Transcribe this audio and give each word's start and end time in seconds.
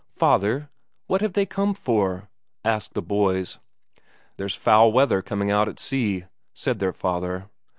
"Father, 0.17 0.71
what 1.05 1.21
have 1.21 1.33
they 1.33 1.45
come 1.45 1.75
for?" 1.75 2.27
asked 2.65 2.95
the 2.95 3.03
boys. 3.03 3.59
"There's 4.37 4.55
foul 4.55 4.91
weather 4.91 5.21
coming 5.21 5.51
out 5.51 5.69
at 5.69 5.77
sea," 5.77 6.25
said 6.55 6.79
their 6.79 6.91
father. 6.91 7.51